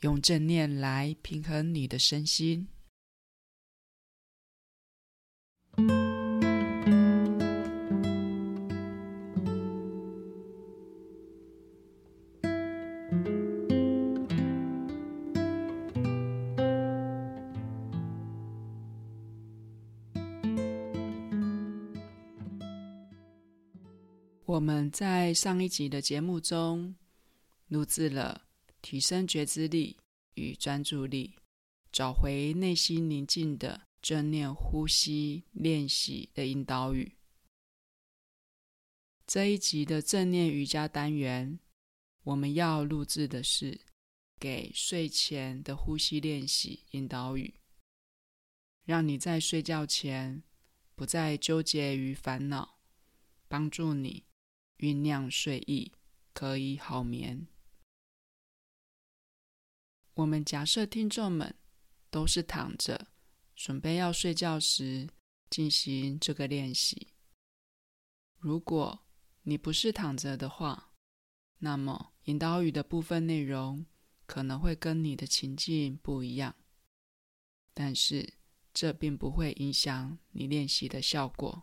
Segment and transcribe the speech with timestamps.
[0.00, 2.68] 用正念来平衡你的身心。
[24.46, 26.96] 我们在上一集的节目中
[27.68, 28.49] 录制了。
[28.80, 29.96] 提升觉知力
[30.34, 31.34] 与专注力，
[31.92, 37.16] 找回内心宁静的正念呼吸练习的引导语。
[39.26, 41.60] 这一集的正念瑜伽单元，
[42.24, 43.80] 我们要录制的是
[44.40, 47.54] 给睡前的呼吸练习引导语，
[48.84, 50.42] 让你在睡觉前
[50.96, 52.80] 不再纠结于烦恼，
[53.46, 54.24] 帮助你
[54.78, 55.92] 酝酿睡意，
[56.32, 57.46] 可以好眠。
[60.14, 61.54] 我们假设听众们
[62.10, 63.08] 都是躺着，
[63.54, 65.08] 准备要睡觉时
[65.48, 67.08] 进行这个练习。
[68.38, 69.06] 如果
[69.42, 70.92] 你不是躺着的话，
[71.58, 73.86] 那么引导语的部分内容
[74.26, 76.54] 可能会跟你的情境不一样，
[77.72, 78.34] 但是
[78.74, 81.62] 这并不会影响你练习的效果。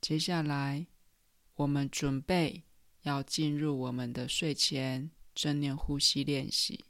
[0.00, 0.86] 接下来，
[1.54, 2.64] 我们准备
[3.02, 5.10] 要进入我们的睡前。
[5.34, 6.84] 正念呼吸练习。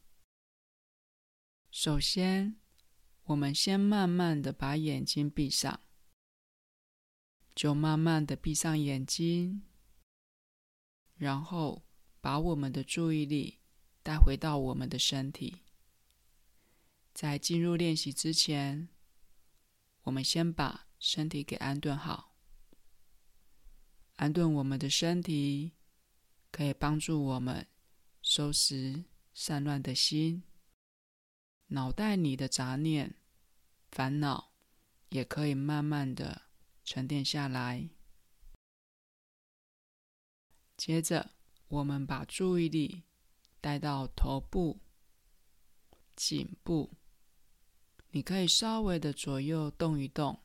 [1.70, 2.56] 首先，
[3.24, 5.80] 我们先慢慢的把眼睛闭上，
[7.54, 9.62] 就慢慢的闭上眼睛，
[11.16, 11.84] 然后
[12.20, 13.60] 把我们的注意力
[14.02, 15.62] 带回到我们的身体。
[17.12, 18.88] 在进入练习之前，
[20.02, 22.34] 我们先把身体给安顿好。
[24.16, 25.72] 安顿我们的身体，
[26.50, 27.66] 可以帮助我们。
[28.30, 30.44] 收拾散乱的心，
[31.66, 33.16] 脑袋里的杂念、
[33.90, 34.52] 烦恼
[35.08, 36.42] 也可以慢慢的
[36.84, 37.90] 沉淀下来。
[40.76, 41.32] 接着，
[41.66, 43.02] 我们把注意力
[43.60, 44.78] 带到头部、
[46.14, 46.92] 颈部，
[48.10, 50.40] 你可以稍微的左右动一动，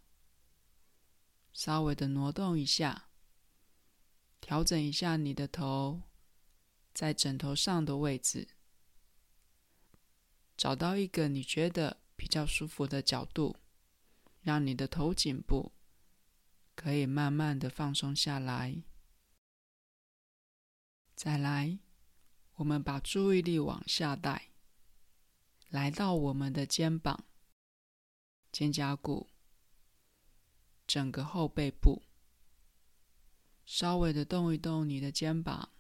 [1.53, 3.11] 稍微的挪动一下，
[4.41, 6.01] 调整一下你的头。
[6.95, 8.47] 在枕头上的位置，
[10.55, 13.57] 找到一个你觉得比较舒服的角度，
[14.41, 15.73] 让你的头颈部
[16.73, 18.81] 可以慢慢的放松下来。
[21.15, 21.77] 再来，
[22.53, 24.51] 我们把注意力往下带，
[25.67, 27.25] 来到我们的肩膀、
[28.53, 29.29] 肩胛骨、
[30.87, 32.03] 整个后背部，
[33.65, 35.73] 稍微的动一动你的肩膀。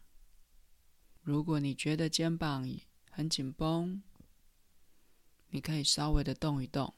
[1.25, 2.69] 如果你觉得肩膀
[3.09, 4.03] 很紧绷，
[5.49, 6.93] 你可以稍微的动一动，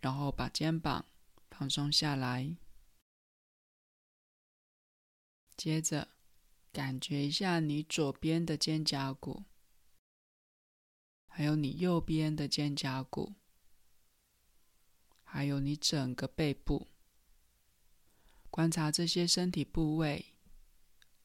[0.00, 1.06] 然后把肩膀
[1.48, 2.56] 放松下来。
[5.56, 6.08] 接着，
[6.72, 9.44] 感觉一下你左边的肩胛骨，
[11.28, 13.36] 还有你右边的肩胛骨，
[15.22, 16.88] 还有你整个背部，
[18.50, 20.31] 观察这些身体部位。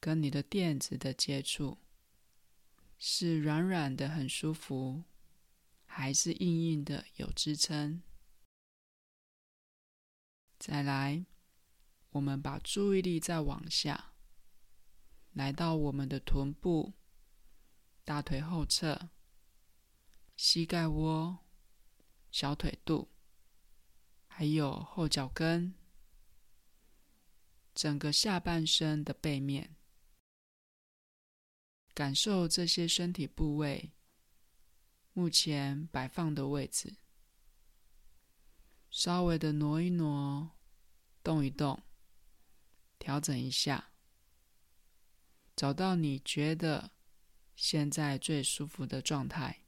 [0.07, 1.79] 跟你的垫子的接触
[2.97, 5.03] 是软软的很舒服，
[5.85, 8.01] 还是硬硬的有支撑？
[10.57, 11.25] 再来，
[12.11, 14.13] 我们把注意力再往下，
[15.33, 16.93] 来到我们的臀部、
[18.05, 19.09] 大腿后侧、
[20.37, 21.39] 膝盖窝、
[22.31, 23.09] 小腿肚，
[24.25, 25.75] 还有后脚跟，
[27.75, 29.76] 整个下半身的背面。
[31.97, 33.91] 感受这些身体部位
[35.13, 36.95] 目前摆放的位置，
[38.91, 40.51] 稍微的挪一挪，
[41.23, 41.81] 动一动，
[42.99, 43.89] 调整一下，
[45.55, 46.91] 找到你觉得
[47.55, 49.63] 现在最舒服的状态。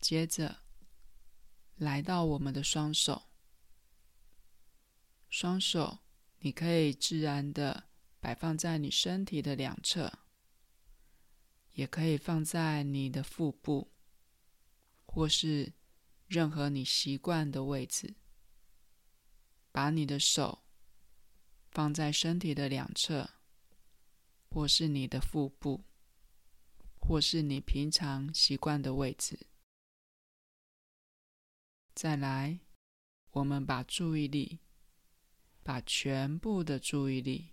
[0.00, 0.64] 接着，
[1.76, 3.28] 来到我们的双手，
[5.30, 6.00] 双手
[6.40, 7.90] 你可以自然的。
[8.24, 10.10] 摆放在你身体的两侧，
[11.72, 13.92] 也可以放在你的腹部，
[15.04, 15.74] 或是
[16.26, 18.14] 任何你习惯的位置。
[19.70, 20.64] 把你的手
[21.70, 23.28] 放在身体的两侧，
[24.48, 25.84] 或是你的腹部，
[26.98, 29.48] 或是你平常习惯的位置。
[31.94, 32.60] 再来，
[33.32, 34.60] 我们把注意力，
[35.62, 37.50] 把全部的注意力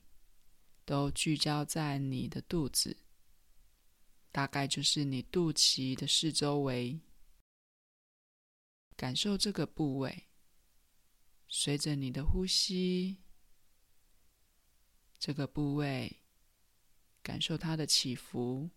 [0.86, 2.98] 都聚焦在你的肚子，
[4.32, 7.00] 大概就是你肚脐的四周围，
[8.96, 10.28] 感受这个部位。
[11.48, 13.18] 随着你的呼吸，
[15.20, 16.24] 这个部位
[17.22, 18.70] 感受它的起伏，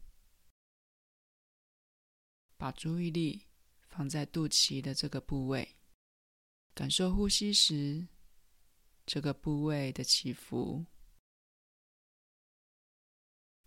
[2.56, 3.46] 把注意力
[3.88, 5.76] 放在肚脐的这个部位，
[6.74, 8.08] 感受呼吸时
[9.06, 10.84] 这个部位的起伏。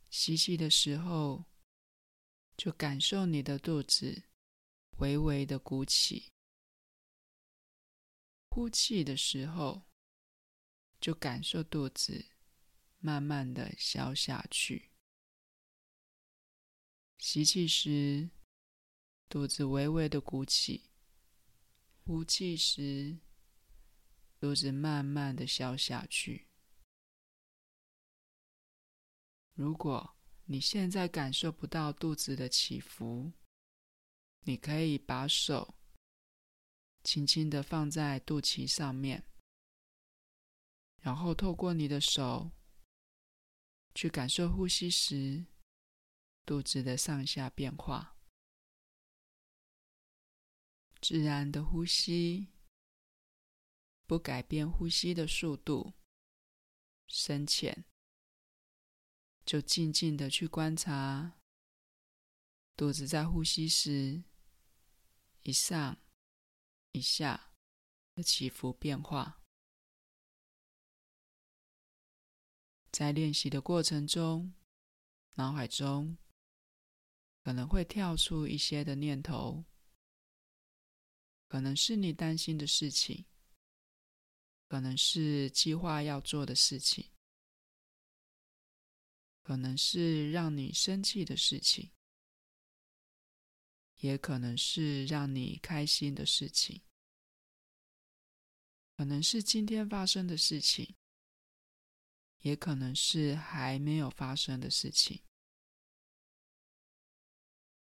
[0.09, 1.45] 吸气的时候，
[2.55, 4.23] 就感受你的肚子
[4.97, 6.31] 微微的鼓起。
[8.49, 9.83] 呼气的时候，
[10.99, 12.25] 就感受肚子
[12.97, 14.91] 慢慢的消下去。
[17.19, 18.29] 吸气时，
[19.29, 20.89] 肚子微微的鼓起；
[22.03, 23.19] 呼气时，
[24.39, 26.46] 肚子慢慢的消下去。
[29.57, 30.15] 如果
[30.45, 33.33] 你现在感受不到肚子的起伏，
[34.41, 35.73] 你可以把手。
[37.03, 39.23] 轻轻的放在肚脐上面，
[40.99, 42.51] 然后透过你的手
[43.95, 45.45] 去感受呼吸时
[46.45, 48.15] 肚子的上下变化。
[51.01, 52.49] 自然的呼吸，
[54.05, 55.93] 不改变呼吸的速度、
[57.07, 57.85] 深浅，
[59.47, 61.39] 就静静的去观察
[62.75, 64.23] 肚子在呼吸时
[65.41, 65.97] 一上。
[66.93, 67.53] 一下
[68.15, 69.43] 的起伏变化，
[72.91, 74.55] 在练习的过程中，
[75.35, 76.17] 脑海中
[77.43, 79.65] 可能会跳出一些的念头，
[81.47, 83.25] 可能是你担心的事情，
[84.67, 87.11] 可能是计划要做的事情，
[89.47, 91.89] 可能是让你生气的事情，
[93.99, 96.81] 也可能是让你开心的事情。
[98.97, 100.97] 可能是今天发生的事情，
[102.39, 105.23] 也可能是还没有发生的事情。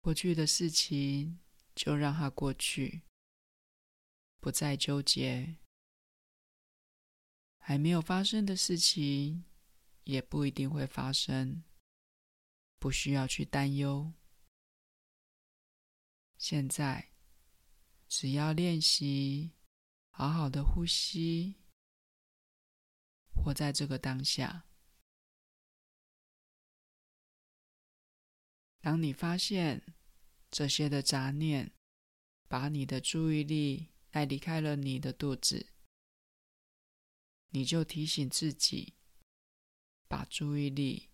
[0.00, 1.38] 过去的事情
[1.76, 3.02] 就让它过去，
[4.40, 5.58] 不再纠结；
[7.58, 9.44] 还没有发生的事情
[10.04, 11.64] 也不一定会发生，
[12.78, 14.12] 不需要去担忧。
[16.38, 17.12] 现在
[18.08, 19.52] 只要练习。
[20.14, 21.56] 好好的呼吸，
[23.32, 24.68] 活在这个当下。
[28.82, 29.94] 当你发现
[30.50, 31.72] 这些的杂念
[32.46, 35.72] 把你的注意力带离开了你的肚子，
[37.48, 38.94] 你就提醒自己，
[40.12, 41.08] 把注意力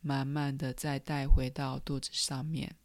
[0.00, 2.78] 慢慢的再带回到肚子上面。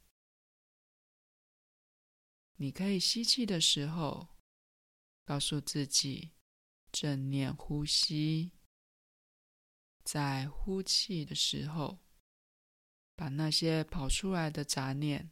[2.56, 4.30] 你可以吸气的时候，
[5.26, 6.32] 告诉自己
[6.94, 8.54] 正念呼吸，
[10.06, 12.00] 在呼气的时候，
[13.14, 15.30] 把那些跑出来的杂念，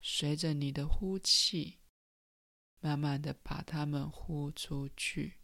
[0.00, 1.80] 随着你的呼气，
[2.78, 5.37] 慢慢的把它们呼出去。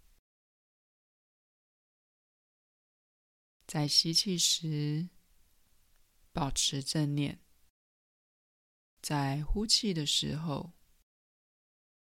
[3.66, 5.09] 在吸气时，
[6.33, 7.38] 保持正念；
[9.00, 10.75] 在呼气的时候，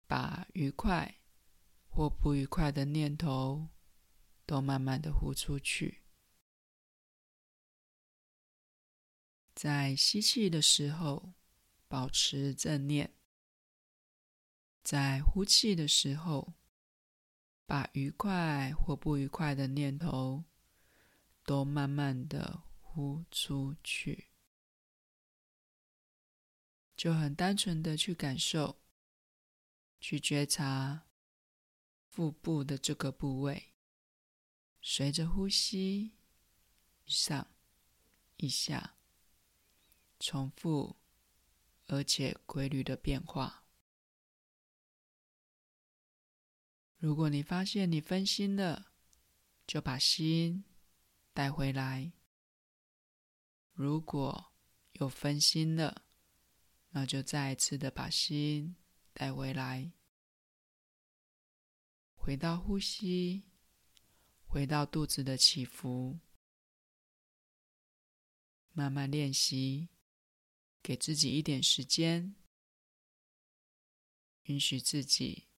[0.05, 1.19] 把愉快
[1.89, 3.69] 或不愉快的念头
[4.45, 6.03] 都慢慢的呼出去。
[9.55, 11.33] 在吸气的时候，
[11.87, 13.09] 保持正念；
[14.83, 16.53] 在呼气的时候，
[17.65, 20.45] 把愉快或不愉快的念头
[21.47, 24.27] 都慢慢的呼出去。
[26.95, 28.83] 就很单纯的去感受。
[29.99, 31.07] 去觉察
[32.07, 33.73] 腹部的这个部位，
[34.79, 36.11] 随着呼吸
[37.03, 37.47] 上
[38.35, 38.95] 一下，
[40.19, 40.97] 重复
[41.87, 43.65] 而且规律的变化。
[46.97, 48.91] 如果你发现你分心了，
[49.65, 50.63] 就把心
[51.37, 52.11] 带回来。
[53.71, 54.55] 如果
[54.93, 56.03] 有分心了，
[56.89, 58.75] 那就再一次的把心
[59.13, 59.91] 带回来，
[62.15, 63.45] 回到呼吸，
[64.47, 66.19] 回到肚子的起伏，
[68.71, 69.89] 慢慢练习，
[70.81, 72.35] 给自己一点时间，
[74.45, 75.49] 允许自己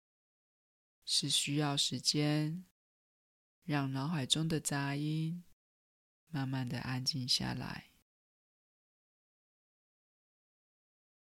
[1.05, 2.65] 是需要时间，
[3.63, 5.45] 让脑海中的杂音
[6.29, 7.91] 慢慢的安静下来。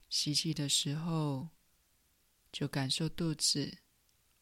[0.09, 1.51] 吸气的时候，
[2.51, 3.79] 就感受肚子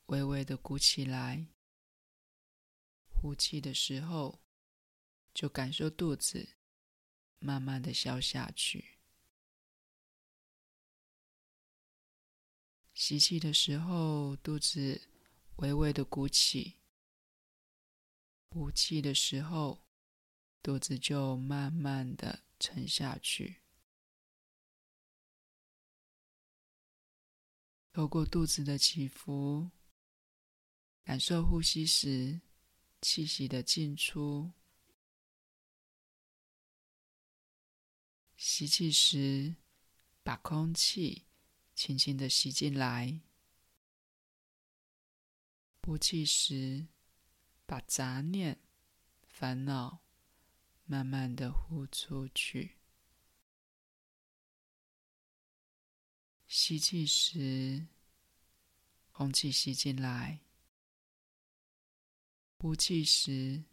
[0.07, 1.47] 微微的鼓起来；
[3.09, 4.41] 呼气的时候，
[5.35, 6.57] 就感受肚子
[7.38, 8.99] 慢慢的消下去。
[12.95, 15.09] 吸气的时候，肚子
[15.57, 16.79] 微微的鼓起；
[18.49, 19.88] 呼气的时候，
[20.69, 23.63] 肚子就慢慢的沉下去。
[27.91, 29.71] 透过肚子的起伏，
[31.05, 32.43] 感受呼吸时
[33.01, 34.53] 气息的进出；
[38.37, 39.57] 吸气时，
[40.23, 41.25] 把空气
[41.75, 43.23] 轻轻的吸进来；
[45.81, 46.89] 呼气时，
[47.65, 48.61] 把杂念、
[49.27, 50.03] 烦恼
[50.90, 52.78] 慢慢的呼出去。
[56.47, 57.88] 吸气时，
[59.12, 60.38] 空气吸进来；
[62.57, 63.64] 呼气时，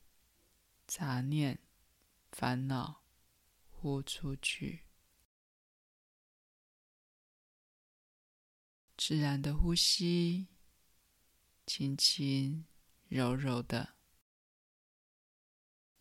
[0.86, 1.58] 杂念、
[2.34, 3.06] 烦恼
[3.70, 4.84] 呼出去。
[8.98, 10.50] 自然的呼吸，
[11.66, 12.66] 轻轻
[13.08, 13.95] 柔柔的；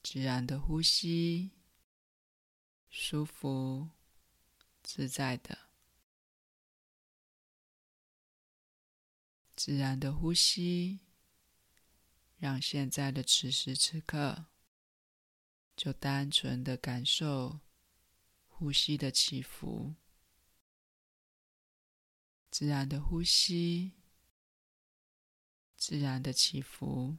[0.05, 1.51] 自然的呼吸，
[2.91, 3.89] 舒服
[4.83, 5.71] 自在的。
[9.57, 11.01] 自然的呼吸，
[12.37, 14.45] 让现在的此时此刻，
[15.75, 17.61] 就单纯的感受
[18.47, 19.95] 呼吸的起伏。
[22.51, 23.95] 自然的呼吸，
[25.77, 27.17] 自然的起伏，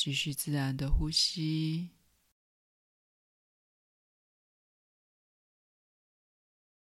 [0.00, 1.90] 继续自然的呼吸，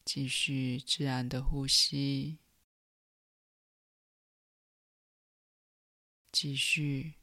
[0.03, 2.39] 继续自然的呼吸。
[6.33, 7.17] 继续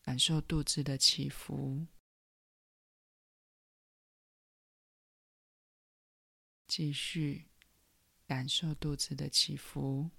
[0.00, 1.88] 感受肚子的起伏，
[6.68, 7.48] 继续
[8.28, 10.12] 感受肚子的起伏。